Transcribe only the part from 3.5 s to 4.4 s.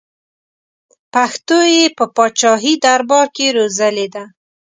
روزلې ده.